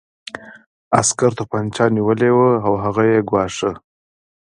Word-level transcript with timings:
عسکر 0.99 1.31
توپانچه 1.37 1.85
نیولې 1.95 2.31
وه 2.37 2.51
او 2.65 2.73
هغه 2.83 3.03
یې 3.11 3.19
ګواښه 3.29 3.71